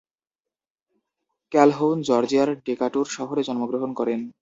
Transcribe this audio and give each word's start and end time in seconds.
Calhoun 1.51 1.97
জর্জিয়ার 2.01 2.49
ডেকাটুর 2.65 3.07
শহরে 3.07 3.41
জন্মগ্রহণ 3.47 3.91
করেন। 3.99 4.19